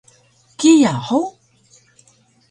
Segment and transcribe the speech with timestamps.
[0.59, 1.25] Kiya hug?